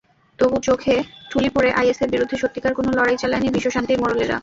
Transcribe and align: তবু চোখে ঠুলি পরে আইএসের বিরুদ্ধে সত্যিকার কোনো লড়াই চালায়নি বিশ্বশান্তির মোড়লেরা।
তবু 0.39 0.57
চোখে 0.67 0.95
ঠুলি 1.31 1.49
পরে 1.49 1.69
আইএসের 1.79 2.09
বিরুদ্ধে 2.13 2.35
সত্যিকার 2.37 2.73
কোনো 2.75 2.89
লড়াই 2.97 3.17
চালায়নি 3.21 3.49
বিশ্বশান্তির 3.51 4.01
মোড়লেরা। 4.01 4.37